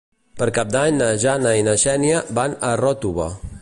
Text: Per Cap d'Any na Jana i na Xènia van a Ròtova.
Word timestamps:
Per 0.41 0.47
Cap 0.55 0.71
d'Any 0.75 0.97
na 1.01 1.11
Jana 1.25 1.53
i 1.61 1.69
na 1.69 1.77
Xènia 1.85 2.25
van 2.39 2.61
a 2.73 2.77
Ròtova. 2.85 3.35